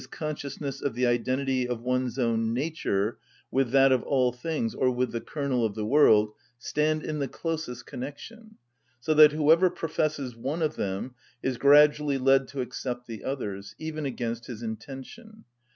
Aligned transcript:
_,consciousness 0.09 0.81
of 0.81 0.95
the 0.95 1.05
identity 1.05 1.67
of 1.67 1.83
one's 1.83 2.17
own 2.17 2.55
nature 2.55 3.19
with 3.51 3.69
that 3.69 3.91
of 3.91 4.01
all 4.01 4.31
things 4.31 4.73
or 4.73 4.89
with 4.89 5.11
the 5.11 5.21
kernel 5.21 5.63
of 5.63 5.75
the 5.75 5.85
world, 5.85 6.31
stand 6.57 7.03
in 7.03 7.19
the 7.19 7.27
closest 7.27 7.85
connection; 7.85 8.57
so 8.99 9.13
that 9.13 9.31
whoever 9.31 9.69
professes 9.69 10.35
one 10.35 10.63
of 10.63 10.75
them 10.75 11.13
is 11.43 11.59
gradually 11.59 12.17
led 12.17 12.47
to 12.47 12.61
accept 12.61 13.05
the 13.05 13.23
others, 13.23 13.75
even 13.77 14.03
against 14.07 14.47
his 14.47 14.63
intention. 14.63 15.43